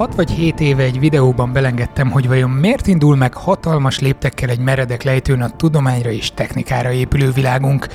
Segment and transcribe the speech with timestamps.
[0.00, 4.58] 6 vagy 7 éve egy videóban belengedtem, hogy vajon miért indul meg hatalmas léptekkel egy
[4.58, 7.86] meredek lejtőn a tudományra és technikára épülő világunk,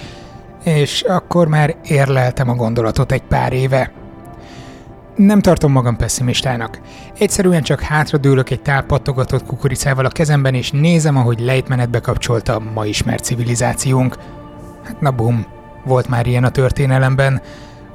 [0.63, 3.91] és akkor már érleltem a gondolatot egy pár éve.
[5.15, 6.79] Nem tartom magam pessimistának.
[7.17, 12.63] Egyszerűen csak hátradőlök egy tál pattogatott kukoricával a kezemben, és nézem, ahogy lejtmenetbe kapcsolta a
[12.73, 14.17] ma ismert civilizációnk.
[14.83, 15.45] Hát na bum,
[15.85, 17.41] volt már ilyen a történelemben.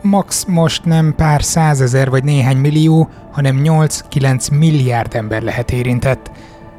[0.03, 6.31] Max most nem pár százezer vagy néhány millió, hanem 8-9 milliárd ember lehet érintett.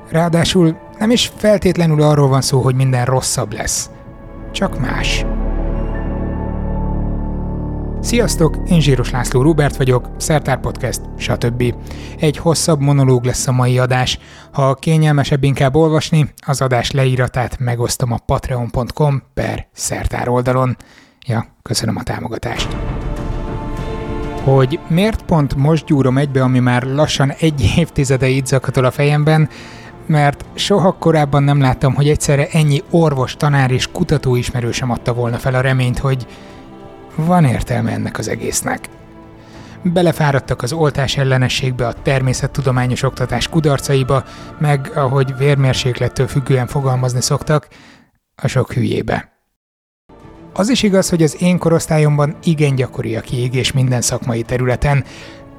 [0.09, 3.89] Ráadásul nem is feltétlenül arról van szó, hogy minden rosszabb lesz.
[4.51, 5.25] Csak más.
[8.01, 11.75] Sziasztok, én Zsíros László Robert vagyok, Szertár Podcast, stb.
[12.19, 14.19] Egy hosszabb monológ lesz a mai adás.
[14.51, 20.77] Ha kényelmesebb inkább olvasni, az adás leíratát megosztom a patreon.com per Szertár oldalon.
[21.27, 22.77] Ja, köszönöm a támogatást.
[24.43, 29.49] Hogy miért pont most gyúrom egybe, ami már lassan egy évtizede így zakatol a fejemben,
[30.05, 35.37] mert soha korábban nem láttam, hogy egyszerre ennyi orvos, tanár és kutató ismerősem adta volna
[35.37, 36.27] fel a reményt, hogy
[37.15, 38.89] van értelme ennek az egésznek.
[39.83, 44.23] Belefáradtak az oltás ellenességbe, a természettudományos oktatás kudarcaiba,
[44.57, 47.67] meg, ahogy vérmérséklettől függően fogalmazni szoktak,
[48.35, 49.31] a sok hülyébe.
[50.53, 55.03] Az is igaz, hogy az én korosztályomban igen gyakori a kiégés minden szakmai területen.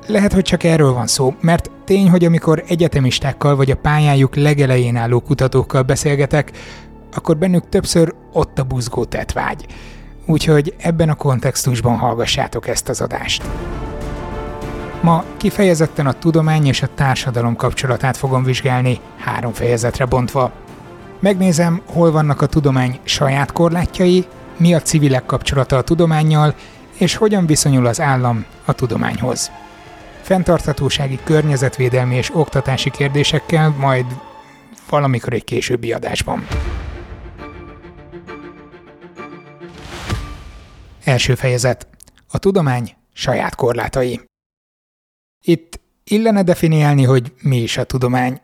[0.07, 4.97] Lehet, hogy csak erről van szó, mert tény, hogy amikor egyetemistákkal vagy a pályájuk legelején
[4.97, 6.53] álló kutatókkal beszélgetek,
[7.13, 9.67] akkor bennük többször ott a buzgó tetvágy.
[10.27, 13.43] Úgyhogy ebben a kontextusban hallgassátok ezt az adást.
[15.01, 20.53] Ma kifejezetten a tudomány és a társadalom kapcsolatát fogom vizsgálni, három fejezetre bontva.
[21.20, 26.55] Megnézem, hol vannak a tudomány saját korlátjai, mi a civilek kapcsolata a tudományjal,
[26.98, 29.50] és hogyan viszonyul az állam a tudományhoz.
[30.20, 34.06] Fentarthatósági, környezetvédelmi és oktatási kérdésekkel majd
[34.89, 36.46] valamikor egy későbbi adásban.
[41.05, 41.89] Első fejezet.
[42.29, 44.20] A tudomány saját korlátai.
[45.45, 48.40] Itt illene definiálni, hogy mi is a tudomány.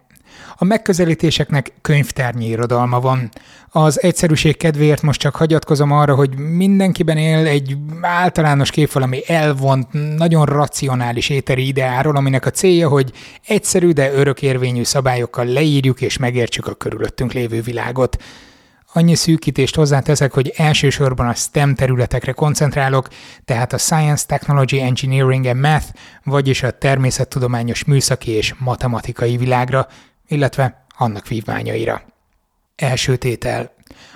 [0.56, 3.28] A megközelítéseknek könyvtárnyi irodalma van.
[3.70, 10.16] Az egyszerűség kedvéért most csak hagyatkozom arra, hogy mindenkiben él egy általános kép valami elvont,
[10.16, 13.12] nagyon racionális éteri ideáról, aminek a célja, hogy
[13.46, 18.16] egyszerű, de örökérvényű szabályokkal leírjuk és megértsük a körülöttünk lévő világot.
[18.92, 23.08] Annyi szűkítést hozzáteszek, hogy elsősorban a STEM területekre koncentrálok,
[23.44, 25.86] tehát a Science, Technology, Engineering and Math,
[26.24, 29.86] vagyis a természettudományos műszaki és matematikai világra,
[30.28, 32.02] illetve annak vívmányaira.
[32.76, 33.72] Első tétel.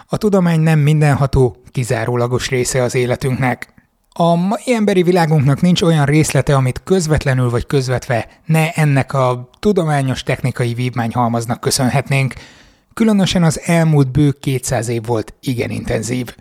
[0.06, 3.74] A tudomány nem mindenható, kizárólagos része az életünknek.
[4.12, 10.22] A mai emberi világunknak nincs olyan részlete, amit közvetlenül vagy közvetve ne ennek a tudományos
[10.22, 12.34] technikai vívmányhalmaznak köszönhetnénk,
[12.94, 16.34] Különösen az elmúlt bő 200 év volt igen intenzív.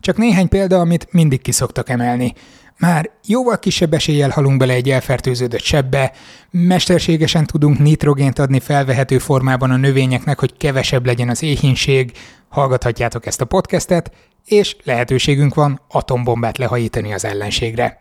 [0.00, 2.32] Csak néhány példa, amit mindig kiszoktak emelni.
[2.78, 6.12] Már jóval kisebb eséllyel halunk bele egy elfertőződött sebbe,
[6.50, 12.12] mesterségesen tudunk nitrogént adni felvehető formában a növényeknek, hogy kevesebb legyen az éhínség,
[12.48, 14.12] hallgathatjátok ezt a podcastet,
[14.44, 18.00] és lehetőségünk van atombombát lehajítani az ellenségre.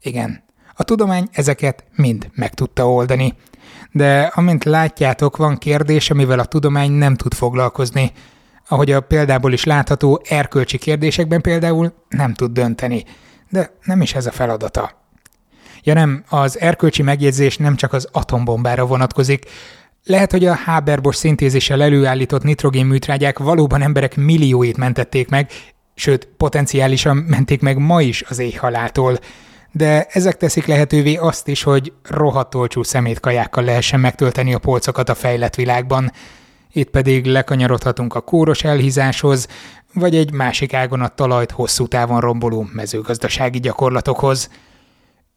[0.00, 0.44] Igen,
[0.74, 3.34] a tudomány ezeket mind meg tudta oldani
[3.92, 8.12] de amint látjátok, van kérdés, amivel a tudomány nem tud foglalkozni.
[8.68, 13.04] Ahogy a példából is látható, erkölcsi kérdésekben például nem tud dönteni.
[13.50, 14.90] De nem is ez a feladata.
[15.82, 19.44] Ja nem, az erkölcsi megjegyzés nem csak az atombombára vonatkozik.
[20.04, 25.50] Lehet, hogy a Haber-Bosch szintézéssel előállított nitrogén műtrágyák valóban emberek millióit mentették meg,
[25.94, 29.18] sőt, potenciálisan menték meg ma is az éjhaláltól
[29.72, 35.14] de ezek teszik lehetővé azt is, hogy rohadt olcsó szemétkajákkal lehessen megtölteni a polcokat a
[35.14, 36.12] fejlett világban.
[36.72, 39.48] Itt pedig lekanyarodhatunk a kóros elhízáshoz,
[39.94, 44.50] vagy egy másik ágon a talajt hosszú távon romboló mezőgazdasági gyakorlatokhoz.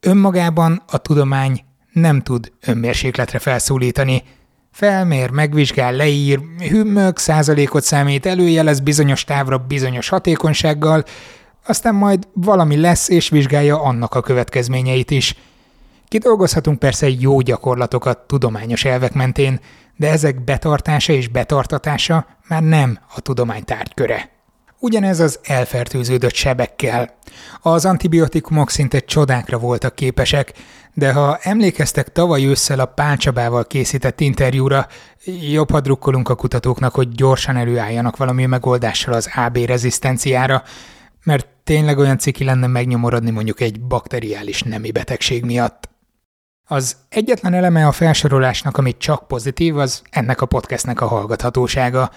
[0.00, 4.22] Önmagában a tudomány nem tud önmérsékletre felszólítani.
[4.72, 11.04] Felmér, megvizsgál, leír, hümmög, százalékot számít, előjelez bizonyos távra bizonyos hatékonysággal,
[11.66, 15.36] aztán majd valami lesz és vizsgálja annak a következményeit is.
[16.08, 19.60] Kidolgozhatunk persze jó gyakorlatokat tudományos elvek mentén,
[19.96, 24.30] de ezek betartása és betartatása már nem a tudomány tárgyköre.
[24.82, 27.14] Ugyanez az elfertőződött sebekkel.
[27.60, 30.52] Az antibiotikumok szinte csodákra voltak képesek,
[30.94, 34.86] de ha emlékeztek tavaly ősszel a Pálcsabával készített interjúra,
[35.50, 40.62] jobb ha drukkolunk a kutatóknak, hogy gyorsan előálljanak valami megoldással az AB rezisztenciára,
[41.24, 45.88] mert tényleg olyan ciki lenne megnyomorodni mondjuk egy bakteriális nemi betegség miatt.
[46.64, 52.10] Az egyetlen eleme a felsorolásnak, ami csak pozitív, az ennek a podcastnek a hallgathatósága.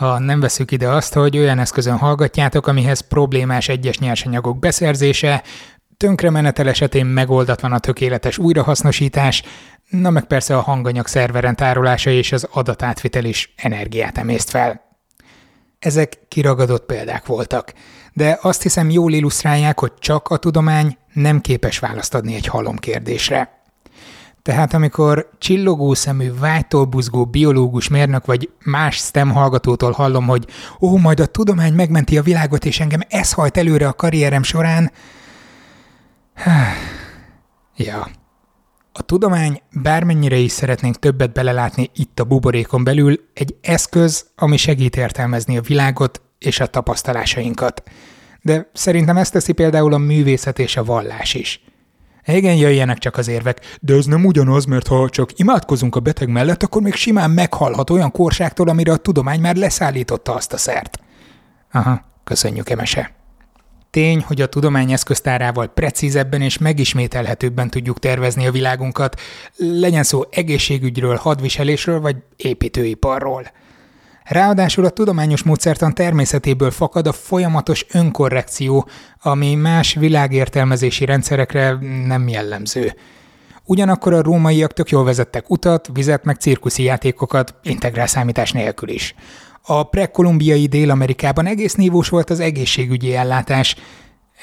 [0.00, 5.42] Ha nem veszük ide azt, hogy olyan eszközön hallgatjátok, amihez problémás egyes nyersanyagok beszerzése,
[5.96, 9.42] tönkremenetel esetén megoldatlan a tökéletes újrahasznosítás,
[9.90, 14.80] na meg persze a hanganyag szerveren tárolása és az adatátvitel is energiát emészt fel.
[15.78, 17.72] Ezek kiragadott példák voltak,
[18.12, 22.76] de azt hiszem jól illusztrálják, hogy csak a tudomány nem képes választ adni egy halom
[22.76, 23.59] kérdésre.
[24.42, 30.46] Tehát amikor csillogó szemű, vágytól buzgó biológus mérnök vagy más STEM hallgatótól hallom, hogy
[30.80, 34.90] ó, majd a tudomány megmenti a világot, és engem ez hajt előre a karrierem során,
[37.76, 38.08] ja.
[38.92, 44.96] A tudomány, bármennyire is szeretnénk többet belelátni itt a buborékon belül, egy eszköz, ami segít
[44.96, 47.82] értelmezni a világot és a tapasztalásainkat.
[48.42, 51.64] De szerintem ezt teszi például a művészet és a vallás is.
[52.26, 56.28] Igen, jöjjenek csak az érvek, de ez nem ugyanaz, mert ha csak imádkozunk a beteg
[56.28, 60.98] mellett, akkor még simán meghalhat olyan korságtól, amire a tudomány már leszállította azt a szert.
[61.72, 63.14] Aha, köszönjük, Emese.
[63.90, 69.20] Tény, hogy a tudomány eszköztárával precízebben és megismételhetőbben tudjuk tervezni a világunkat,
[69.56, 73.50] legyen szó egészségügyről, hadviselésről vagy építőiparról.
[74.30, 78.88] Ráadásul a tudományos módszertan természetéből fakad a folyamatos önkorrekció,
[79.22, 82.94] ami más világértelmezési rendszerekre nem jellemző.
[83.64, 89.14] Ugyanakkor a rómaiak tök jól vezettek utat, vizet meg cirkuszi játékokat, integrál számítás nélkül is.
[89.62, 93.76] A prekolumbiai Dél-Amerikában egész nívós volt az egészségügyi ellátás,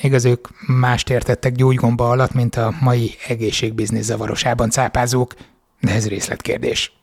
[0.02, 0.48] Igaz, ők
[0.80, 5.34] mást értettek gyógygomba alatt, mint a mai egészségbiznisz zavarosában cápázók,
[5.80, 6.97] de ez részletkérdés.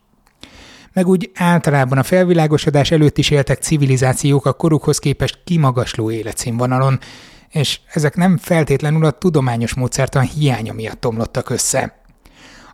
[0.94, 6.98] Meg úgy általában a felvilágosodás előtt is éltek civilizációk a korukhoz képest kimagasló életszínvonalon,
[7.50, 12.02] és ezek nem feltétlenül a tudományos módszertan hiánya miatt omlottak össze.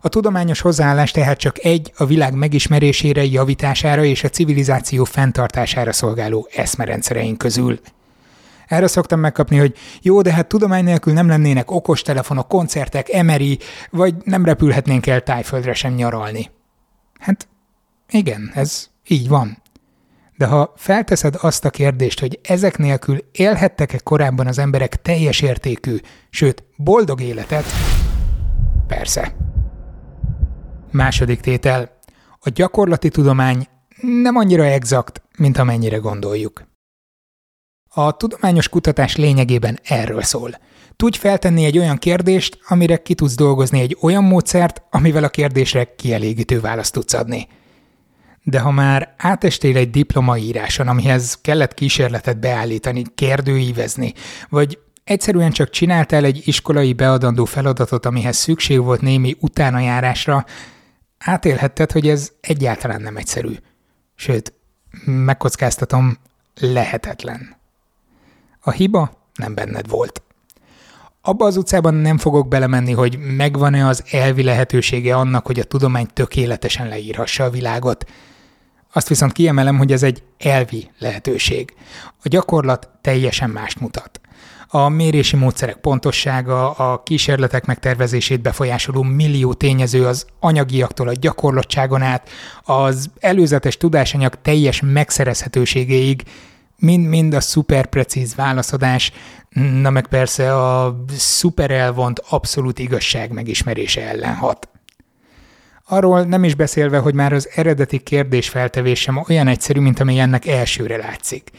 [0.01, 6.47] A tudományos hozzáállás tehát csak egy a világ megismerésére, javítására és a civilizáció fenntartására szolgáló
[6.55, 7.79] eszmerendszereink közül.
[8.67, 13.59] Erre szoktam megkapni, hogy jó, de hát tudomány nélkül nem lennének okostelefonok, koncertek, emeri,
[13.89, 16.49] vagy nem repülhetnénk el tájföldre sem nyaralni.
[17.19, 17.47] Hát
[18.11, 19.61] igen, ez így van.
[20.37, 25.97] De ha felteszed azt a kérdést, hogy ezek nélkül élhettek-e korábban az emberek teljes értékű,
[26.29, 27.65] sőt, boldog életet,
[28.87, 29.35] persze.
[30.91, 31.99] Második tétel.
[32.39, 33.67] A gyakorlati tudomány
[34.01, 36.63] nem annyira exakt, mint amennyire gondoljuk.
[37.89, 40.51] A tudományos kutatás lényegében erről szól.
[40.95, 45.95] Tudj feltenni egy olyan kérdést, amire ki tudsz dolgozni egy olyan módszert, amivel a kérdésre
[45.95, 47.47] kielégítő választ tudsz adni.
[48.43, 54.13] De ha már átestél egy diplomaíráson, amihez kellett kísérletet beállítani, kérdőívezni,
[54.49, 60.45] vagy egyszerűen csak csináltál egy iskolai beadandó feladatot, amihez szükség volt némi utánajárásra,
[61.17, 63.53] átélhetted, hogy ez egyáltalán nem egyszerű.
[64.15, 64.53] Sőt,
[65.05, 66.17] megkockáztatom,
[66.59, 67.55] lehetetlen.
[68.59, 70.21] A hiba nem benned volt.
[71.21, 76.07] Abba az utcában nem fogok belemenni, hogy megvan-e az elvi lehetősége annak, hogy a tudomány
[76.13, 78.09] tökéletesen leírhassa a világot.
[78.93, 81.73] Azt viszont kiemelem, hogy ez egy elvi lehetőség.
[82.23, 84.21] A gyakorlat teljesen mást mutat
[84.73, 92.29] a mérési módszerek pontossága, a kísérletek megtervezését befolyásoló millió tényező az anyagiaktól a gyakorlottságon át,
[92.63, 96.23] az előzetes tudásanyag teljes megszerezhetőségéig,
[96.77, 99.11] mind-mind a szuperprecíz válaszadás,
[99.81, 104.69] na meg persze a szuper elvont abszolút igazság megismerése ellen hat.
[105.91, 110.47] Arról nem is beszélve, hogy már az eredeti kérdés feltevésem olyan egyszerű, mint ami ennek
[110.47, 111.49] elsőre látszik.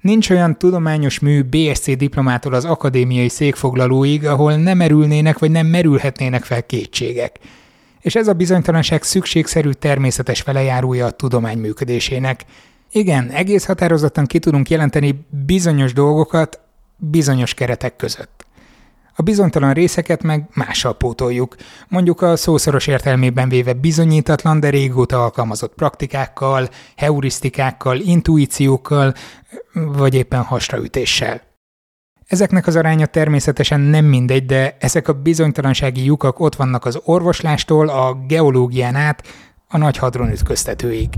[0.00, 6.44] Nincs olyan tudományos mű BSC diplomától az akadémiai székfoglalóig, ahol nem merülnének vagy nem merülhetnének
[6.44, 7.38] fel kétségek.
[8.00, 12.44] És ez a bizonytalanság szükségszerű természetes velejárója a tudomány működésének.
[12.92, 16.60] Igen, egész határozottan ki tudunk jelenteni bizonyos dolgokat
[16.96, 18.43] bizonyos keretek között.
[19.16, 21.56] A bizonytalan részeket meg mással pótoljuk,
[21.88, 29.14] mondjuk a szószoros értelmében véve bizonyítatlan, de régóta alkalmazott praktikákkal, heurisztikákkal, intuíciókkal,
[29.72, 31.42] vagy éppen hasraütéssel.
[32.26, 37.88] Ezeknek az aránya természetesen nem mindegy, de ezek a bizonytalansági lyukak ott vannak az orvoslástól
[37.88, 39.22] a geológián át
[39.68, 41.08] a nagy hadron ütköztetőig.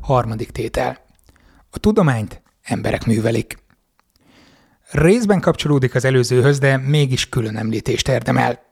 [0.00, 0.98] Harmadik tétel.
[1.70, 3.63] A tudományt emberek művelik.
[4.94, 8.66] Részben kapcsolódik az előzőhöz, de mégis külön említést érdemel.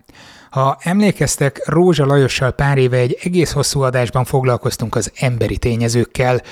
[0.51, 6.43] Ha emlékeztek, Rózsa Lajossal pár éve egy egész hosszú adásban foglalkoztunk az emberi tényezőkkel,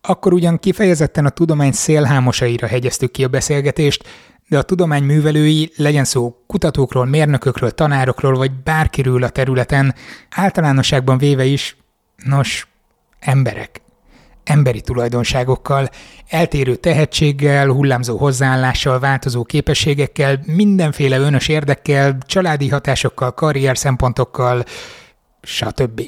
[0.00, 4.08] akkor ugyan kifejezetten a tudomány szélhámosaira hegyeztük ki a beszélgetést,
[4.48, 9.94] de a tudomány művelői, legyen szó kutatókról, mérnökökről, tanárokról, vagy bárkiről a területen,
[10.30, 11.76] általánosságban véve is,
[12.24, 12.68] nos,
[13.20, 13.82] emberek
[14.44, 15.88] emberi tulajdonságokkal,
[16.28, 24.64] eltérő tehetséggel, hullámzó hozzáállással, változó képességekkel, mindenféle önös érdekkel, családi hatásokkal, karrier szempontokkal,
[25.42, 26.00] stb.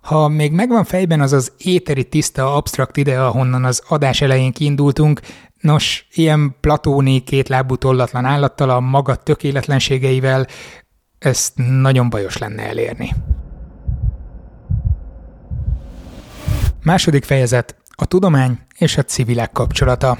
[0.00, 5.20] Ha még megvan fejben az az éteri tiszta, absztrakt ide, ahonnan az adás elején kiindultunk,
[5.60, 10.46] nos, ilyen platóni, kétlábú tollatlan állattal, a maga tökéletlenségeivel,
[11.18, 13.14] ezt nagyon bajos lenne elérni.
[16.82, 17.76] Második fejezet.
[17.90, 20.18] A tudomány és a civilek kapcsolata.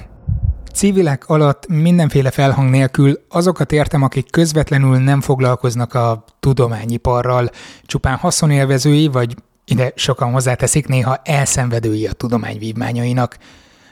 [0.72, 7.50] Civilek alatt mindenféle felhang nélkül azokat értem, akik közvetlenül nem foglalkoznak a tudományiparral,
[7.86, 13.38] csupán haszonélvezői, vagy ide sokan hozzáteszik néha elszenvedői a tudomány vívmányainak.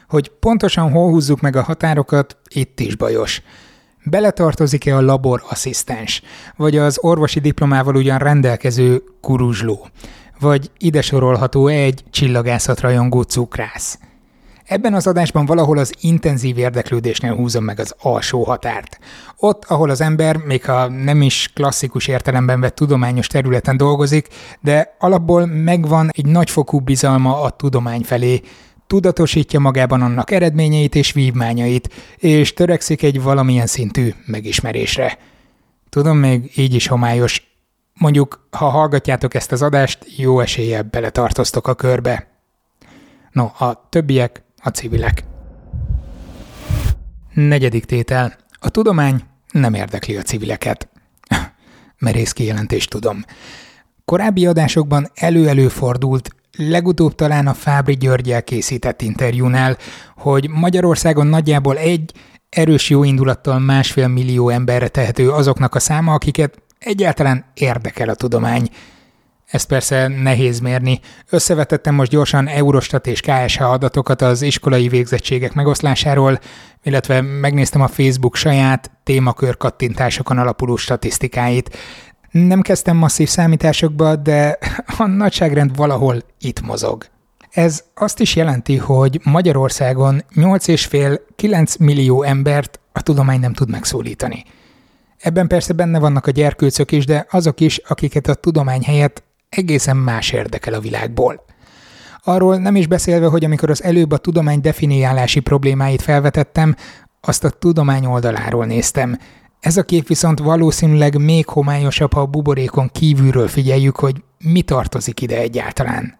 [0.07, 3.41] Hogy pontosan hol húzzuk meg a határokat, itt is bajos.
[4.03, 6.21] Beletartozik-e a laborasszisztens,
[6.55, 9.87] vagy az orvosi diplomával ugyan rendelkező kuruzsló?
[10.39, 13.99] Vagy ide sorolható egy csillagászatrajongó cukrász.
[14.65, 18.99] Ebben az adásban valahol az intenzív érdeklődésnél húzom meg az alsó határt.
[19.37, 24.27] Ott, ahol az ember, még ha nem is klasszikus értelemben vett tudományos területen dolgozik,
[24.59, 28.41] de alapból megvan egy nagyfokú bizalma a tudomány felé,
[28.87, 35.17] tudatosítja magában annak eredményeit és vívmányait, és törekszik egy valamilyen szintű megismerésre.
[35.89, 37.48] Tudom, még így is homályos,
[37.99, 42.27] Mondjuk, ha hallgatjátok ezt az adást, jó eséllyel beletartoztok a körbe.
[43.31, 45.23] No, a többiek a civilek.
[47.33, 48.35] Negyedik tétel.
[48.59, 50.89] A tudomány nem érdekli a civileket.
[51.97, 53.23] Merész kijelentést tudom.
[54.05, 59.77] Korábbi adásokban elő-elő fordult, legutóbb talán a Fábri Györgyel készített interjúnál,
[60.15, 62.11] hogy Magyarországon nagyjából egy
[62.49, 68.69] erős jó indulattal másfél millió emberre tehető azoknak a száma, akiket egyáltalán érdekel a tudomány.
[69.45, 70.99] Ezt persze nehéz mérni.
[71.29, 76.39] Összevetettem most gyorsan Eurostat és KSH adatokat az iskolai végzettségek megoszlásáról,
[76.83, 81.77] illetve megnéztem a Facebook saját témakör kattintásokon alapuló statisztikáit.
[82.31, 84.57] Nem kezdtem masszív számításokba, de
[84.97, 87.05] a nagyságrend valahol itt mozog.
[87.49, 94.43] Ez azt is jelenti, hogy Magyarországon 8,5-9 millió embert a tudomány nem tud megszólítani–
[95.19, 99.97] Ebben persze benne vannak a gyerkőcök is, de azok is, akiket a tudomány helyett egészen
[99.97, 101.45] más érdekel a világból.
[102.23, 106.75] Arról nem is beszélve, hogy amikor az előbb a tudomány definiálási problémáit felvetettem,
[107.21, 109.17] azt a tudomány oldaláról néztem.
[109.59, 115.21] Ez a kép viszont valószínűleg még homályosabb, ha a buborékon kívülről figyeljük, hogy mi tartozik
[115.21, 116.17] ide egyáltalán.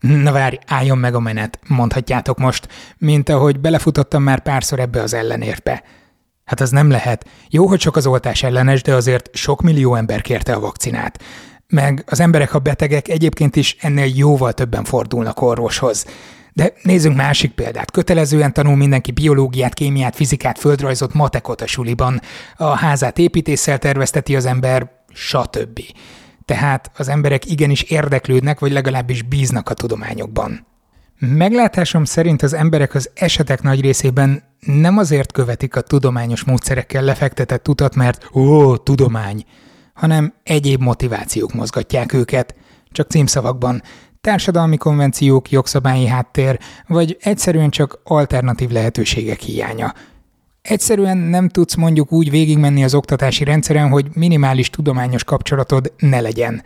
[0.00, 2.68] Na várj, álljon meg a menet, mondhatjátok most,
[2.98, 5.82] mint ahogy belefutottam már párszor ebbe az ellenérbe.
[6.50, 7.26] Hát az nem lehet.
[7.48, 11.22] Jó, hogy sok az oltás ellenes, de azért sok millió ember kérte a vakcinát.
[11.68, 16.06] Meg az emberek, ha betegek, egyébként is ennél jóval többen fordulnak orvoshoz.
[16.52, 17.90] De nézzünk másik példát.
[17.90, 22.20] Kötelezően tanul mindenki biológiát, kémiát, fizikát, földrajzot, matekot a suliban.
[22.56, 25.80] A házát építéssel tervezteti az ember, stb.
[26.44, 30.66] Tehát az emberek igenis érdeklődnek, vagy legalábbis bíznak a tudományokban.
[31.22, 37.68] Meglátásom szerint az emberek az esetek nagy részében nem azért követik a tudományos módszerekkel lefektetett
[37.68, 39.44] utat, mert ó, tudomány,
[39.94, 42.54] hanem egyéb motivációk mozgatják őket,
[42.90, 43.82] csak címszavakban,
[44.20, 49.94] társadalmi konvenciók, jogszabályi háttér, vagy egyszerűen csak alternatív lehetőségek hiánya.
[50.62, 56.62] Egyszerűen nem tudsz mondjuk úgy végigmenni az oktatási rendszeren, hogy minimális tudományos kapcsolatod ne legyen.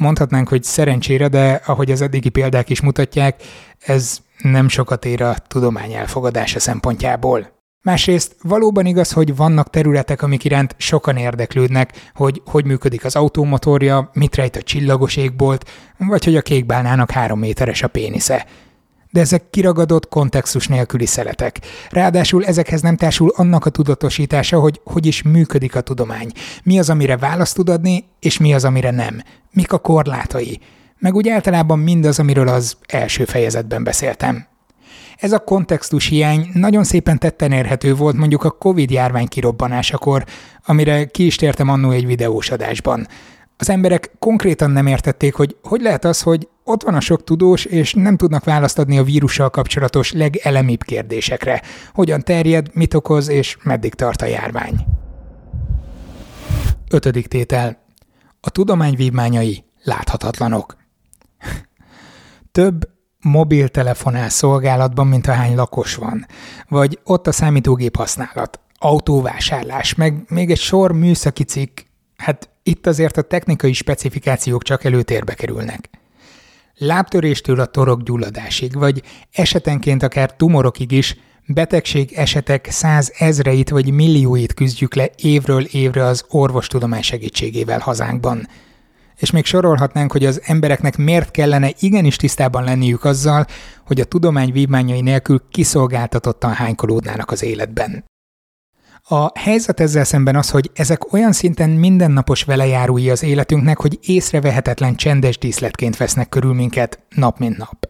[0.00, 3.42] Mondhatnánk, hogy szerencsére, de ahogy az eddigi példák is mutatják,
[3.78, 7.54] ez nem sokat ér a tudomány elfogadása szempontjából.
[7.82, 14.10] Másrészt valóban igaz, hogy vannak területek, amik iránt sokan érdeklődnek, hogy hogy működik az autómotorja,
[14.12, 18.46] mit rejt a csillagos égbolt, vagy hogy a kékbálnának három méteres a pénisze.
[19.16, 21.60] De ezek kiragadott, kontextus nélküli szeletek.
[21.90, 26.30] Ráadásul ezekhez nem társul annak a tudatosítása, hogy hogy is működik a tudomány.
[26.62, 29.22] Mi az, amire választ tud adni, és mi az, amire nem.
[29.52, 30.60] Mik a korlátai
[30.98, 34.46] meg úgy általában mindaz, amiről az első fejezetben beszéltem.
[35.16, 40.24] Ez a kontextus hiány nagyon szépen tetten érhető volt mondjuk a Covid járvány kirobbanásakor,
[40.64, 43.06] amire ki is tértem annó egy videós adásban.
[43.56, 47.64] Az emberek konkrétan nem értették, hogy hogy lehet az, hogy ott van a sok tudós,
[47.64, 51.62] és nem tudnak választ adni a vírussal kapcsolatos legelemibb kérdésekre.
[51.92, 54.86] Hogyan terjed, mit okoz, és meddig tart a járvány.
[56.90, 57.84] Ötödik tétel.
[58.40, 60.76] A tudomány vívmányai láthatatlanok.
[62.52, 62.88] Több,
[63.20, 66.26] mobiltelefonál szolgálatban, mint ahány lakos van,
[66.68, 71.80] vagy ott a számítógép használat, autóvásárlás, meg még egy sor műszaki cikk,
[72.16, 75.90] hát itt azért a technikai specifikációk csak előtérbe kerülnek.
[76.78, 79.02] Lábtöréstől a torok gyulladásig, vagy
[79.32, 81.16] esetenként akár tumorokig is
[81.46, 88.46] betegség esetek százezreit vagy millióit küzdjük le évről évre az orvostudomány segítségével hazánkban–
[89.16, 93.46] és még sorolhatnánk, hogy az embereknek miért kellene igenis tisztában lenniük azzal,
[93.86, 98.04] hogy a tudomány vívmányai nélkül kiszolgáltatottan hánykolódnának az életben.
[99.08, 104.94] A helyzet ezzel szemben az, hogy ezek olyan szinten mindennapos velejárói az életünknek, hogy észrevehetetlen
[104.94, 107.88] csendes díszletként vesznek körül minket nap mint nap.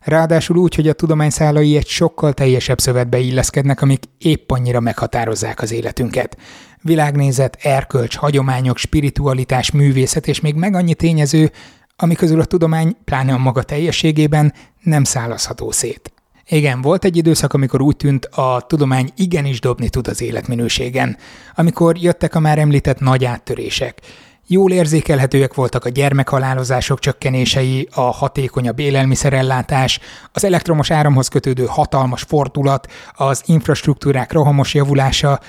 [0.00, 5.60] Ráadásul úgy, hogy a tudomány szálai egy sokkal teljesebb szövetbe illeszkednek, amik épp annyira meghatározzák
[5.60, 6.36] az életünket
[6.82, 11.50] világnézet, erkölcs, hagyományok, spiritualitás, művészet és még meg annyi tényező,
[11.96, 16.12] ami közül a tudomány, pláne a maga teljességében nem szálazható szét.
[16.48, 21.16] Igen, volt egy időszak, amikor úgy tűnt, a tudomány igenis dobni tud az életminőségen,
[21.54, 24.00] amikor jöttek a már említett nagy áttörések.
[24.46, 30.00] Jól érzékelhetőek voltak a gyermekhalálozások csökkenései, a hatékonyabb élelmiszerellátás,
[30.32, 35.40] az elektromos áramhoz kötődő hatalmas fordulat, az infrastruktúrák rohamos javulása,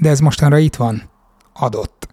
[0.00, 1.02] de ez mostanra itt van.
[1.52, 2.08] Adott.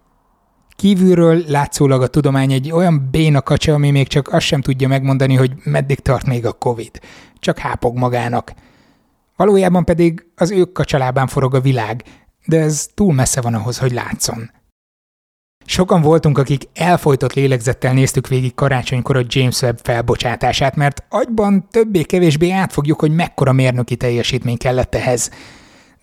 [0.76, 5.34] Kívülről látszólag a tudomány egy olyan béna kacsa, ami még csak azt sem tudja megmondani,
[5.34, 7.00] hogy meddig tart még a Covid.
[7.38, 8.52] Csak hápog magának.
[9.36, 12.02] Valójában pedig az ők kacsalábán forog a világ,
[12.46, 14.50] de ez túl messze van ahhoz, hogy látszon.
[15.64, 22.50] Sokan voltunk, akik elfolytott lélegzettel néztük végig karácsonykor a James Webb felbocsátását, mert agyban többé-kevésbé
[22.50, 25.30] átfogjuk, hogy mekkora mérnöki teljesítmény kellett ehhez–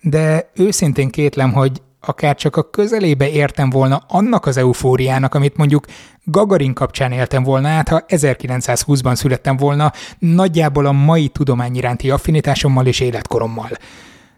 [0.04, 5.86] de őszintén kétlem, hogy akár csak a közelébe értem volna annak az eufóriának, amit mondjuk
[6.24, 12.86] Gagarin kapcsán éltem volna át, ha 1920-ban születtem volna, nagyjából a mai tudomány iránti affinitásommal
[12.86, 13.70] és életkorommal.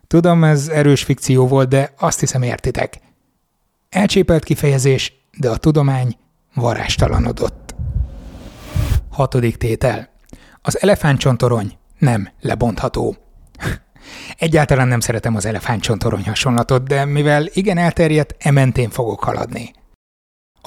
[0.07, 3.01] Tudom, ez erős fikció volt, de azt hiszem értitek.
[3.89, 6.17] Elcsépelt kifejezés, de a tudomány
[6.55, 7.75] varástalanodott.
[9.11, 10.09] Hatodik tétel.
[10.63, 13.17] Az elefántcsontorony nem lebontható.
[14.39, 19.73] Egyáltalán nem szeretem az elefántcsontorony hasonlatot, de mivel igen elterjedt, ementén fogok haladni.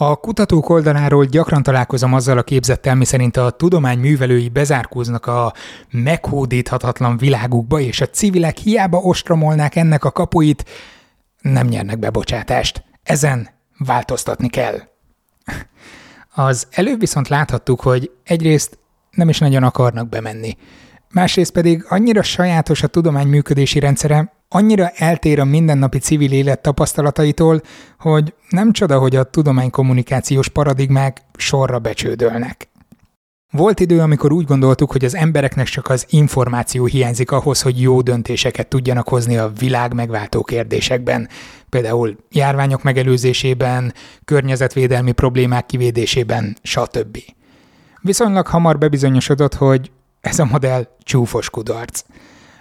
[0.01, 5.53] A kutatók oldaláról gyakran találkozom azzal a képzettel, miszerint a tudomány művelői bezárkóznak a
[5.89, 10.65] meghódíthatatlan világukba, és a civilek hiába ostromolnák ennek a kapuit,
[11.41, 12.83] nem nyernek bebocsátást.
[13.03, 14.79] Ezen változtatni kell.
[16.33, 18.79] Az előbb viszont láthattuk, hogy egyrészt
[19.11, 20.57] nem is nagyon akarnak bemenni
[21.13, 27.61] másrészt pedig annyira sajátos a tudomány működési rendszere, annyira eltér a mindennapi civil élet tapasztalataitól,
[27.99, 32.69] hogy nem csoda, hogy a tudománykommunikációs paradigmák sorra becsődölnek.
[33.51, 38.01] Volt idő, amikor úgy gondoltuk, hogy az embereknek csak az információ hiányzik ahhoz, hogy jó
[38.01, 41.29] döntéseket tudjanak hozni a világ megváltó kérdésekben,
[41.69, 43.93] például járványok megelőzésében,
[44.25, 47.17] környezetvédelmi problémák kivédésében, stb.
[48.01, 49.91] Viszonylag hamar bebizonyosodott, hogy
[50.21, 52.03] ez a modell csúfos kudarc.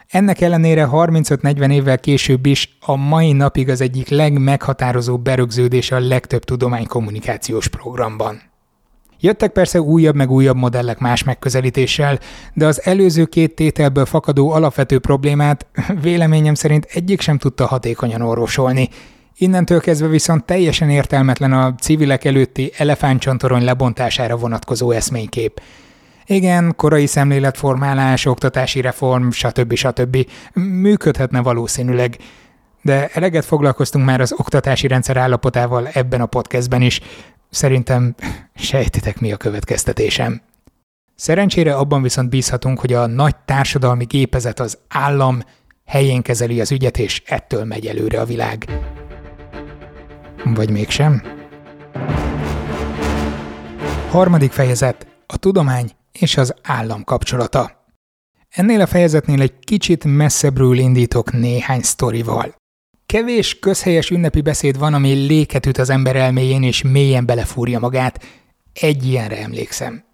[0.09, 6.45] Ennek ellenére 35-40 évvel később is a mai napig az egyik legmeghatározóbb berögződése a legtöbb
[6.45, 8.41] tudománykommunikációs programban.
[9.21, 12.19] Jöttek persze újabb meg újabb modellek más megközelítéssel,
[12.55, 15.67] de az előző két tételből fakadó alapvető problémát
[16.03, 18.89] véleményem szerint egyik sem tudta hatékonyan orvosolni.
[19.37, 25.61] Innentől kezdve viszont teljesen értelmetlen a civilek előtti elefántcsontorony lebontására vonatkozó eszménykép–
[26.29, 29.75] igen, korai szemléletformálás, oktatási reform, stb.
[29.75, 30.27] stb.
[30.55, 32.17] működhetne valószínűleg,
[32.83, 37.01] de eleget foglalkoztunk már az oktatási rendszer állapotával ebben a podcastben is.
[37.51, 38.15] Szerintem
[38.55, 40.41] sejtitek mi a következtetésem.
[41.15, 45.43] Szerencsére abban viszont bízhatunk, hogy a nagy társadalmi gépezet az állam
[45.87, 48.65] helyén kezeli az ügyet, és ettől megy előre a világ.
[50.45, 51.23] Vagy mégsem?
[54.11, 55.07] Harmadik fejezet.
[55.27, 57.87] A tudomány és az állam kapcsolata.
[58.49, 62.55] Ennél a fejezetnél egy kicsit messzebbről indítok néhány sztorival.
[63.07, 68.25] Kevés közhelyes ünnepi beszéd van, ami léket üt az ember elméjén és mélyen belefúrja magát.
[68.73, 70.05] Egy ilyenre emlékszem.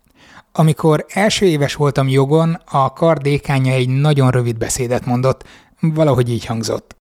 [0.52, 5.44] Amikor első éves voltam jogon, a kar dékánya egy nagyon rövid beszédet mondott,
[5.80, 6.96] valahogy így hangzott.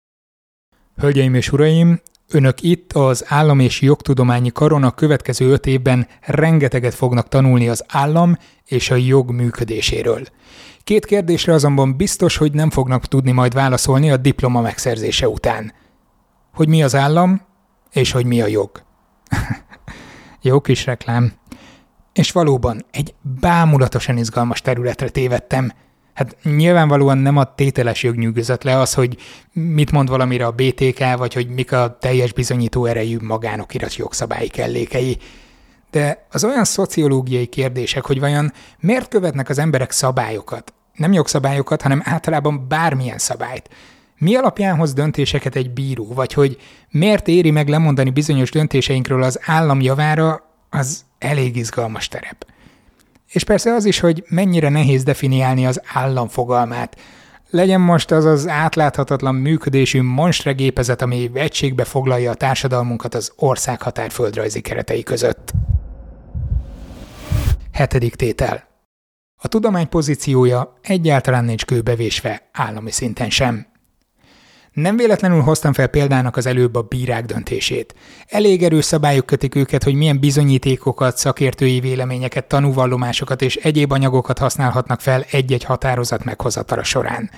[0.96, 6.94] Hölgyeim és uraim, Önök itt az állam és jogtudományi karon a következő öt évben rengeteget
[6.94, 10.22] fognak tanulni az állam és a jog működéséről.
[10.84, 15.72] Két kérdésre azonban biztos, hogy nem fognak tudni majd válaszolni a diploma megszerzése után.
[16.54, 17.40] Hogy mi az állam,
[17.92, 18.82] és hogy mi a jog.
[20.42, 21.32] Jó kis reklám.
[22.12, 25.72] És valóban egy bámulatosan izgalmas területre tévedtem.
[26.18, 29.16] Hát nyilvánvalóan nem a tételes jog nyűgözött le az, hogy
[29.52, 35.18] mit mond valamire a BTK, vagy hogy mik a teljes bizonyító erejű magánokirat jogszabályi kellékei.
[35.90, 42.02] De az olyan szociológiai kérdések, hogy vajon miért követnek az emberek szabályokat, nem jogszabályokat, hanem
[42.04, 43.68] általában bármilyen szabályt.
[44.16, 46.58] Mi alapján hoz döntéseket egy bíró, vagy hogy
[46.90, 52.46] miért éri meg lemondani bizonyos döntéseinkről az állam javára, az elég izgalmas terep.
[53.32, 56.96] És persze az is, hogy mennyire nehéz definiálni az állam fogalmát.
[57.50, 64.60] Legyen most az az átláthatatlan működésű monstregépezet, ami egységbe foglalja a társadalmunkat az ország határföldrajzi
[64.60, 65.52] keretei között.
[67.72, 68.66] Hetedik tétel.
[69.36, 73.66] A tudomány pozíciója egyáltalán nincs kőbevésve állami szinten sem.
[74.72, 77.94] Nem véletlenül hoztam fel példának az előbb a bírák döntését.
[78.26, 85.00] Elég erős szabályok kötik őket, hogy milyen bizonyítékokat, szakértői véleményeket, tanúvallomásokat és egyéb anyagokat használhatnak
[85.00, 87.30] fel egy-egy határozat meghozatala során.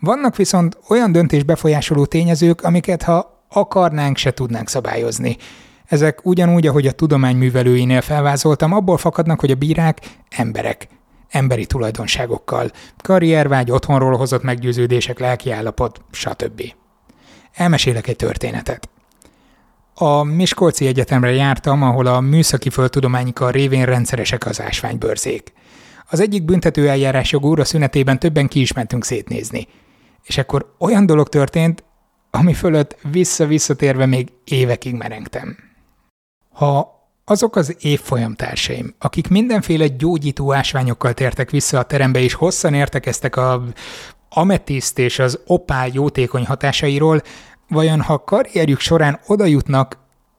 [0.00, 5.36] Vannak viszont olyan döntés befolyásoló tényezők, amiket ha akarnánk, se tudnánk szabályozni.
[5.84, 10.00] Ezek ugyanúgy, ahogy a tudomány művelőinél felvázoltam, abból fakadnak, hogy a bírák
[10.30, 10.88] emberek,
[11.34, 16.62] emberi tulajdonságokkal, karriervágy, otthonról hozott meggyőződések, lelkiállapot, stb.
[17.52, 18.88] Elmesélek egy történetet.
[19.94, 25.52] A Miskolci Egyetemre jártam, ahol a műszaki földtudományi révén rendszeresek az ásványbőrzék.
[26.10, 29.68] Az egyik büntető eljárás jogúra szünetében többen ki is mentünk szétnézni.
[30.22, 31.84] És akkor olyan dolog történt,
[32.30, 35.56] ami fölött vissza-visszatérve még évekig merengtem.
[36.52, 36.93] Ha
[37.24, 43.64] azok az évfolyamtársaim, akik mindenféle gyógyító ásványokkal tértek vissza a terembe, és hosszan értekeztek a
[44.28, 47.22] ametiszt és az opál jótékony hatásairól,
[47.68, 49.98] vajon ha karrierjük során oda jutnak,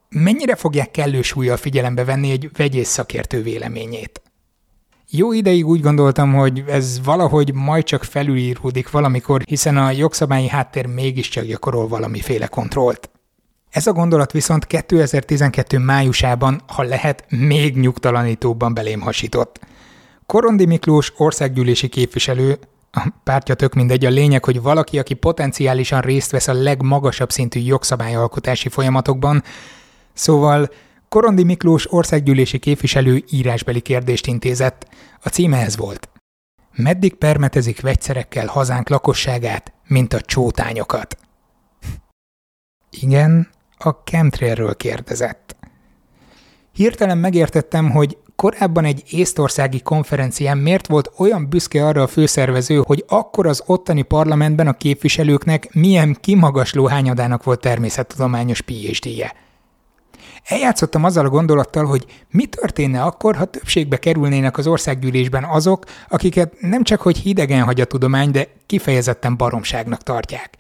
[0.10, 4.22] mennyire fogják kellő súlyjal figyelembe venni egy vegyész szakértő véleményét?
[5.10, 10.86] Jó ideig úgy gondoltam, hogy ez valahogy majd csak felülíródik valamikor, hiszen a jogszabályi háttér
[10.86, 13.10] mégiscsak gyakorol valamiféle kontrollt.
[13.76, 15.78] Ez a gondolat viszont 2012.
[15.78, 19.60] májusában, ha lehet, még nyugtalanítóbban belém hasított.
[20.26, 22.60] Korondi Miklós országgyűlési képviselő,
[22.92, 27.60] a pártja tök mindegy, a lényeg, hogy valaki, aki potenciálisan részt vesz a legmagasabb szintű
[27.60, 29.44] jogszabályalkotási folyamatokban,
[30.14, 30.70] szóval
[31.10, 34.88] Korondi Miklós országgyűlési képviselő írásbeli kérdést intézett.
[35.24, 36.10] A címe ez volt.
[36.76, 41.18] Meddig permetezik vegyszerekkel hazánk lakosságát, mint a csótányokat?
[42.90, 45.56] Igen, a chemtrailről kérdezett.
[46.72, 53.04] Hirtelen megértettem, hogy korábban egy észtországi konferencián miért volt olyan büszke arra a főszervező, hogy
[53.08, 59.34] akkor az ottani parlamentben a képviselőknek milyen kimagasló hányadának volt természettudományos PhD-je.
[60.44, 66.54] Eljátszottam azzal a gondolattal, hogy mi történne akkor, ha többségbe kerülnének az országgyűlésben azok, akiket
[66.60, 70.56] nem csak hogy hidegen hagy a tudomány, de kifejezetten baromságnak tartják.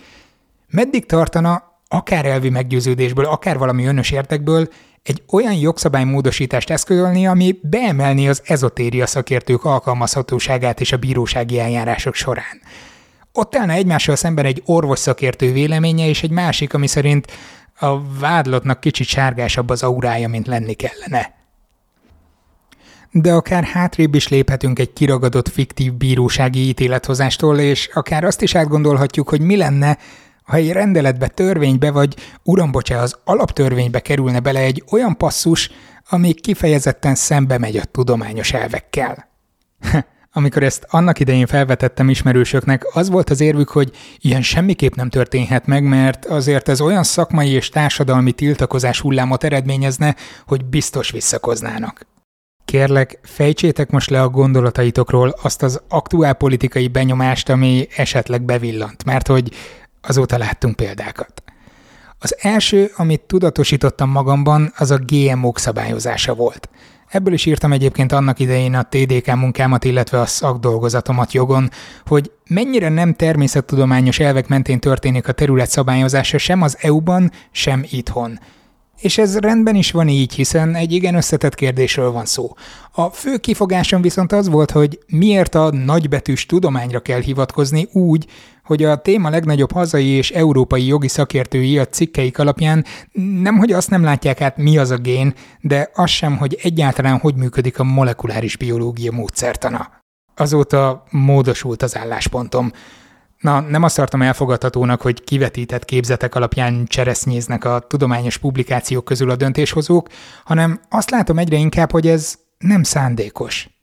[0.69, 4.67] Meddig tartana, akár elvi meggyőződésből, akár valami önös értekből
[5.03, 12.61] egy olyan jogszabálymódosítást eszközölni, ami beemelni az ezotéria szakértők alkalmazhatóságát és a bírósági eljárások során.
[13.33, 17.31] Ott állna egymással szemben egy orvos szakértő véleménye és egy másik, ami szerint
[17.79, 21.33] a vádlottnak kicsit sárgásabb az aurája, mint lenni kellene.
[23.11, 29.29] De akár hátrébb is léphetünk egy kiragadott fiktív bírósági ítélethozástól, és akár azt is átgondolhatjuk,
[29.29, 29.97] hogy mi lenne,
[30.45, 35.69] ha egy rendeletbe, törvénybe vagy, uram bocsá, az alaptörvénybe kerülne bele egy olyan passzus,
[36.09, 39.29] ami kifejezetten szembe megy a tudományos elvekkel.
[40.37, 45.65] Amikor ezt annak idején felvetettem ismerősöknek, az volt az érvük, hogy ilyen semmiképp nem történhet
[45.65, 50.15] meg, mert azért ez olyan szakmai és társadalmi tiltakozás hullámot eredményezne,
[50.47, 52.07] hogy biztos visszakoznának.
[52.65, 59.27] Kérlek, fejtsétek most le a gondolataitokról azt az aktuál politikai benyomást, ami esetleg bevillant, mert
[59.27, 59.51] hogy
[60.07, 61.43] azóta láttunk példákat.
[62.19, 66.69] Az első, amit tudatosítottam magamban, az a GMO-k szabályozása volt.
[67.07, 71.69] Ebből is írtam egyébként annak idején a TDK munkámat, illetve a szakdolgozatomat jogon,
[72.05, 78.39] hogy mennyire nem természettudományos elvek mentén történik a terület szabályozása sem az EU-ban, sem itthon.
[78.99, 82.53] És ez rendben is van így, hiszen egy igen összetett kérdésről van szó.
[82.91, 88.25] A fő kifogásom viszont az volt, hogy miért a nagybetűs tudományra kell hivatkozni úgy,
[88.65, 92.85] hogy a téma legnagyobb hazai és európai jogi szakértői a cikkeik alapján
[93.41, 97.35] nemhogy azt nem látják át, mi az a gén, de az sem, hogy egyáltalán hogy
[97.35, 99.89] működik a molekuláris biológia módszertana.
[100.35, 102.71] Azóta módosult az álláspontom.
[103.39, 109.35] Na, nem azt tartom elfogadhatónak, hogy kivetített képzetek alapján cseresznyéznek a tudományos publikációk közül a
[109.35, 110.09] döntéshozók,
[110.43, 113.74] hanem azt látom egyre inkább, hogy ez nem szándékos.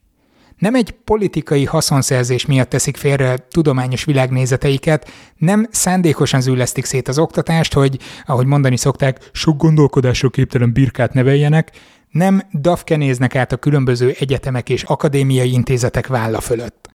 [0.57, 7.73] Nem egy politikai haszonszerzés miatt teszik félre tudományos világnézeteiket, nem szándékosan züllesztik szét az oktatást,
[7.73, 11.71] hogy, ahogy mondani szokták, sok gondolkodásra képtelen birkát neveljenek,
[12.09, 16.89] nem dafkenéznek át a különböző egyetemek és akadémiai intézetek válla fölött,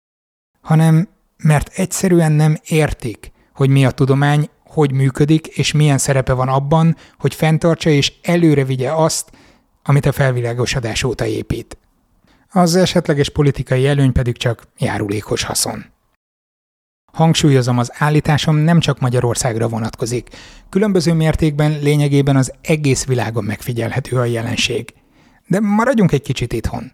[0.60, 1.08] hanem
[1.42, 6.96] mert egyszerűen nem értik, hogy mi a tudomány, hogy működik, és milyen szerepe van abban,
[7.18, 9.30] hogy fenntartsa és előre vigye azt,
[9.82, 11.77] amit a felvilágosodás óta épít.
[12.52, 15.84] Az esetleges politikai előny pedig csak járulékos haszon.
[17.12, 20.28] Hangsúlyozom, az állításom nem csak Magyarországra vonatkozik.
[20.68, 24.94] Különböző mértékben lényegében az egész világon megfigyelhető a jelenség.
[25.46, 26.92] De maradjunk egy kicsit itthon.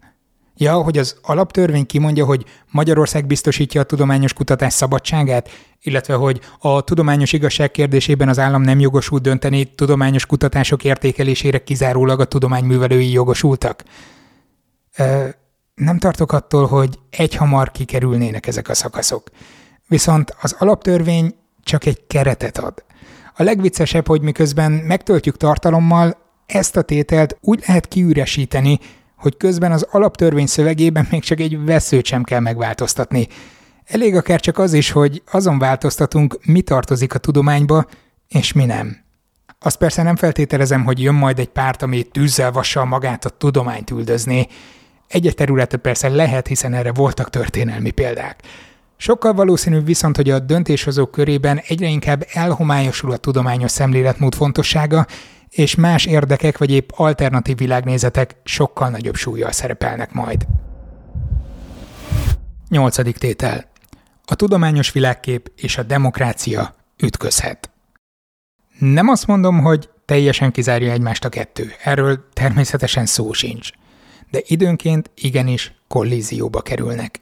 [0.56, 6.80] Ja, hogy az alaptörvény kimondja, hogy Magyarország biztosítja a tudományos kutatás szabadságát, illetve hogy a
[6.80, 13.82] tudományos igazság kérdésében az állam nem jogosult dönteni tudományos kutatások értékelésére kizárólag a tudományművelői jogosultak.
[14.96, 15.28] Ö,
[15.74, 19.30] nem tartok attól, hogy egyhamar kikerülnének ezek a szakaszok.
[19.86, 22.84] Viszont az alaptörvény csak egy keretet ad.
[23.36, 28.78] A legviccesebb, hogy miközben megtöltjük tartalommal, ezt a tételt úgy lehet kiüresíteni,
[29.16, 33.28] hogy közben az alaptörvény szövegében még csak egy veszőt sem kell megváltoztatni.
[33.84, 37.86] Elég akár csak az is, hogy azon változtatunk, mi tartozik a tudományba,
[38.28, 38.96] és mi nem.
[39.58, 43.90] Azt persze nem feltételezem, hogy jön majd egy párt, ami tűzzel vassal magát a tudományt
[43.90, 44.48] üldözni.
[45.08, 48.42] Egy területet persze lehet, hiszen erre voltak történelmi példák.
[48.96, 55.06] Sokkal valószínűbb viszont, hogy a döntéshozók körében egyre inkább elhomályosul a tudományos szemléletmód fontossága,
[55.48, 60.46] és más érdekek vagy épp alternatív világnézetek sokkal nagyobb súlyjal szerepelnek majd.
[62.68, 63.64] Nyolcadik tétel.
[64.26, 67.70] A tudományos világkép és a demokrácia ütközhet.
[68.78, 73.70] Nem azt mondom, hogy teljesen kizárja egymást a kettő, erről természetesen szó sincs.
[74.30, 77.20] De időnként igenis kollízióba kerülnek.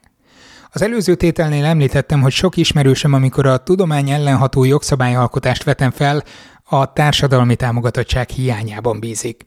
[0.75, 6.25] Az előző tételnél említettem, hogy sok ismerősöm, amikor a tudomány ellenható jogszabályalkotást vetem fel,
[6.65, 9.47] a társadalmi támogatottság hiányában bízik.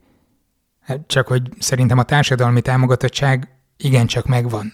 [0.82, 4.74] Hát csak hogy szerintem a társadalmi támogatottság igencsak megvan.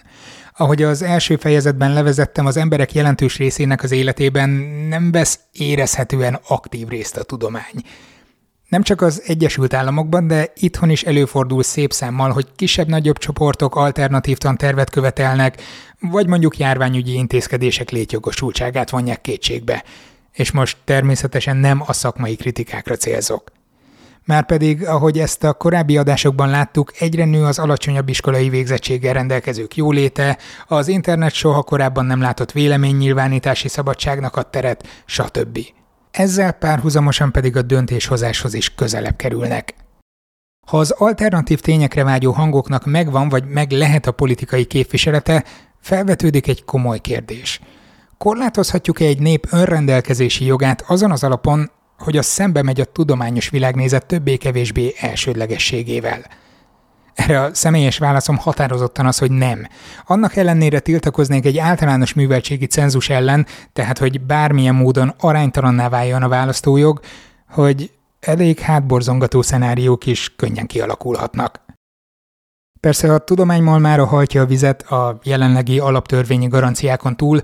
[0.56, 4.50] Ahogy az első fejezetben levezettem, az emberek jelentős részének az életében
[4.88, 7.82] nem vesz érezhetően aktív részt a tudomány.
[8.72, 14.38] Nem csak az Egyesült Államokban, de itthon is előfordul szép számmal, hogy kisebb-nagyobb csoportok alternatív
[14.38, 15.62] tantervet követelnek,
[16.00, 19.84] vagy mondjuk járványügyi intézkedések létjogosultságát vonják kétségbe
[20.32, 23.52] és most természetesen nem a szakmai kritikákra célzok.
[24.24, 30.38] Márpedig, ahogy ezt a korábbi adásokban láttuk, egyre nő az alacsonyabb iskolai végzettséggel rendelkezők jóléte,
[30.66, 35.58] az internet soha korábban nem látott véleménynyilvánítási szabadságnak a teret, stb.
[36.12, 39.74] Ezzel párhuzamosan pedig a döntéshozáshoz is közelebb kerülnek.
[40.66, 45.44] Ha az alternatív tényekre vágyó hangoknak megvan vagy meg lehet a politikai képviselete,
[45.80, 47.60] felvetődik egy komoly kérdés–
[48.22, 54.06] Korlátozhatjuk-e egy nép önrendelkezési jogát azon az alapon, hogy az szembe megy a tudományos világnézet
[54.06, 56.24] többé-kevésbé elsődlegességével?
[57.14, 59.66] Erre a személyes válaszom határozottan az, hogy nem.
[60.06, 66.28] Annak ellenére tiltakoznék egy általános műveltségi cenzus ellen, tehát hogy bármilyen módon aránytalanná váljon a
[66.28, 67.00] választójog,
[67.48, 71.60] hogy elég hátborzongató szenáriók is könnyen kialakulhatnak.
[72.80, 77.40] Persze a tudomány már hajtja a vizet a jelenlegi alaptörvényi garanciákon túl,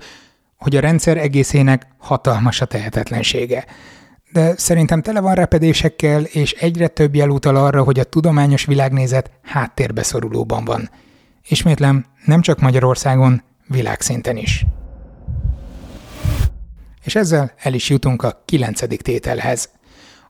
[0.57, 3.65] hogy a rendszer egészének hatalmas a tehetetlensége.
[4.33, 9.31] De szerintem tele van repedésekkel, és egyre több jel utal arra, hogy a tudományos világnézet
[9.43, 10.91] háttérbe szorulóban van.
[11.49, 14.65] Ismétlem, nem csak Magyarországon, világszinten is.
[17.05, 19.71] És ezzel el is jutunk a kilencedik tételhez.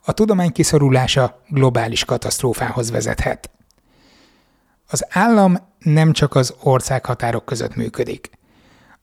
[0.04, 3.50] A tudomány kiszorulása globális katasztrófához vezethet.
[4.86, 8.30] Az állam nem csak az országhatárok között működik.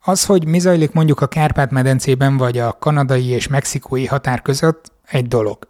[0.08, 5.28] Az, hogy mi zajlik mondjuk a Kárpát-medencében vagy a kanadai és mexikói határ között, egy
[5.28, 5.68] dolog.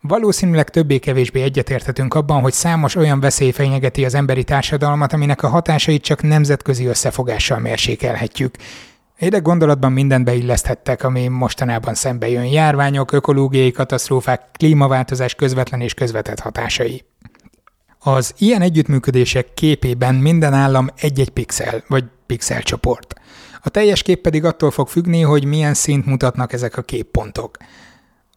[0.00, 6.02] Valószínűleg többé-kevésbé egyetérthetünk abban, hogy számos olyan veszély fenyegeti az emberi társadalmat, aminek a hatásait
[6.02, 8.54] csak nemzetközi összefogással mérsékelhetjük.
[9.18, 16.40] Ide gondolatban mindent beilleszthettek, ami mostanában szembe jön járványok, ökológiai katasztrófák, klímaváltozás közvetlen és közvetett
[16.40, 17.04] hatásai.
[17.98, 23.14] Az ilyen együttműködések képében minden állam egy-egy pixel, vagy pixelcsoport.
[23.66, 27.56] A teljes kép pedig attól fog függni, hogy milyen szint mutatnak ezek a képpontok.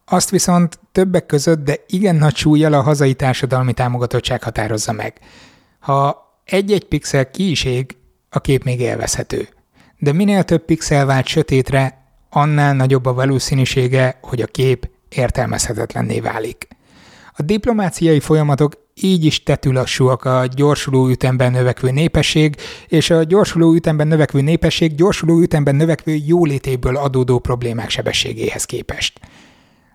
[0.06, 5.20] Azt viszont többek között, de igen nagy súlyjal a hazai társadalmi támogatottság határozza meg.
[5.80, 7.98] Ha egy-egy pixel ki is ég,
[8.30, 9.48] a kép még élvezhető.
[9.98, 16.68] De minél több pixel vált sötétre, annál nagyobb a valószínűsége, hogy a kép értelmezhetetlenné válik.
[17.34, 22.56] A diplomáciai folyamatok így is tetülassúak a gyorsuló ütemben növekvő népesség,
[22.88, 29.20] és a gyorsuló ütemben növekvő népesség gyorsuló ütemben növekvő jólétéből adódó problémák sebességéhez képest.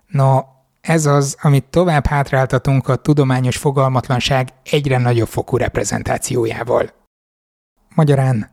[0.07, 0.39] No,
[0.81, 6.91] ez az, amit tovább hátráltatunk a tudományos fogalmatlanság egyre nagyobb fokú reprezentációjával.
[7.95, 8.51] Magyarán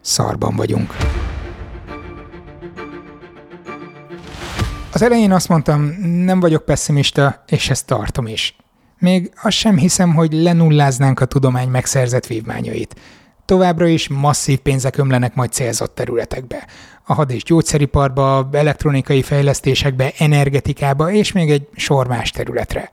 [0.00, 0.96] szarban vagyunk.
[4.92, 5.82] Az elején azt mondtam,
[6.24, 8.56] nem vagyok pessimista, és ezt tartom is.
[8.98, 12.94] Még azt sem hiszem, hogy lenulláznánk a tudomány megszerzett vívmányait.
[13.44, 16.66] Továbbra is masszív pénzek ömlenek majd célzott területekbe.
[17.04, 22.90] A had- és gyógyszeriparba, elektronikai fejlesztésekbe, energetikába és még egy sor más területre.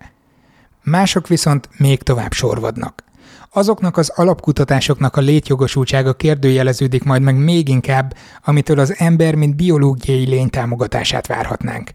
[0.83, 3.03] Mások viszont még tovább sorvadnak.
[3.49, 10.25] Azoknak az alapkutatásoknak a létjogosultsága kérdőjeleződik majd meg még inkább, amitől az ember, mint biológiai
[10.25, 11.91] lény támogatását várhatnánk,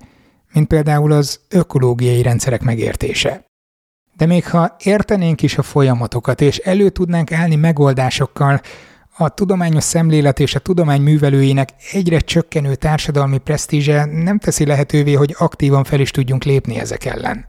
[0.52, 3.47] mint például az ökológiai rendszerek megértése.
[4.18, 8.61] De még ha értenénk is a folyamatokat, és elő tudnánk állni megoldásokkal,
[9.20, 15.35] a tudományos szemlélet és a tudomány művelőinek egyre csökkenő társadalmi presztízse nem teszi lehetővé, hogy
[15.38, 17.46] aktívan fel is tudjunk lépni ezek ellen.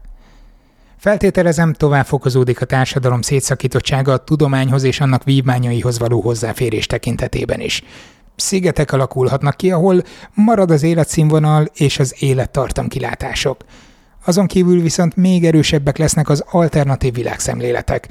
[0.96, 7.82] Feltételezem, tovább fokozódik a társadalom szétszakítottsága a tudományhoz és annak vívmányaihoz való hozzáférés tekintetében is.
[8.36, 10.02] Szigetek alakulhatnak ki, ahol
[10.34, 13.64] marad az életszínvonal és az élettartam kilátások.
[14.24, 18.08] Azon kívül viszont még erősebbek lesznek az alternatív világszemléletek,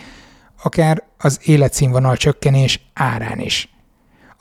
[0.64, 3.74] akár az életszínvonal csökkenés árán is.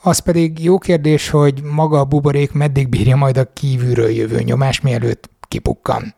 [0.01, 4.81] Az pedig jó kérdés, hogy maga a buborék meddig bírja majd a kívülről jövő nyomás,
[4.81, 6.15] mielőtt kipukkan.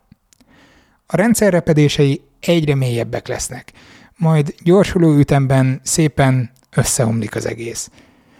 [1.05, 3.71] A rendszer repedései egyre mélyebbek lesznek,
[4.17, 7.89] majd gyorsuló ütemben szépen összeomlik az egész.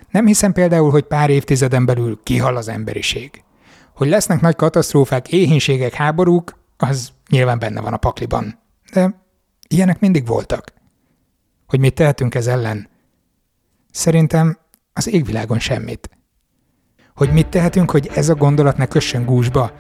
[0.10, 3.43] Nem hiszem például, hogy pár évtizeden belül kihal az emberiség.
[3.95, 8.60] Hogy lesznek nagy katasztrófák, éhínségek, háborúk, az nyilván benne van a pakliban.
[8.94, 9.22] De
[9.67, 10.74] ilyenek mindig voltak.
[11.67, 12.89] Hogy mit tehetünk ez ellen?
[13.91, 14.58] Szerintem
[14.94, 16.10] az égvilágon semmit.
[17.15, 19.72] Hogy mit tehetünk, hogy ez a gondolat ne kössön gúzsba,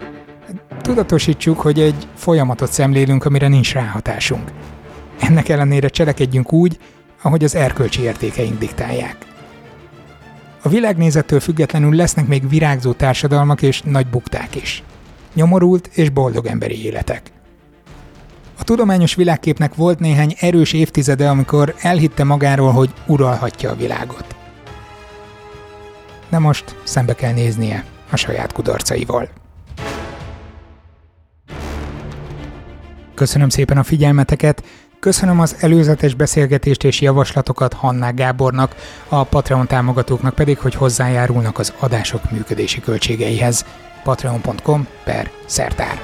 [0.81, 4.51] Tudatosítsuk, hogy egy folyamatot szemlélünk, amire nincs ráhatásunk.
[5.19, 6.79] Ennek ellenére cselekedjünk úgy,
[7.21, 9.17] ahogy az erkölcsi értékeink diktálják.
[10.63, 14.83] A világnézettől függetlenül lesznek még virágzó társadalmak és nagy bukták is.
[15.33, 17.31] Nyomorult és boldog emberi életek.
[18.59, 24.35] A tudományos világképnek volt néhány erős évtizede, amikor elhitte magáról, hogy uralhatja a világot.
[26.29, 29.29] De most szembe kell néznie a saját kudarcaival.
[33.13, 34.63] Köszönöm szépen a figyelmeteket,
[35.01, 38.75] Köszönöm az előzetes beszélgetést és javaslatokat Hannák Gábornak,
[39.09, 43.65] a Patreon támogatóknak pedig, hogy hozzájárulnak az adások működési költségeihez.
[44.03, 45.99] patreon.com per szertár.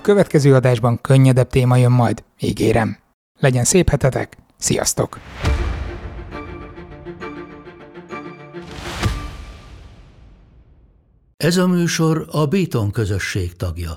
[0.00, 2.98] Következő adásban könnyedebb téma jön majd, ígérem.
[3.38, 5.18] Legyen szép hetetek, sziasztok!
[11.36, 13.90] Ez a műsor a Béton közösség tagja.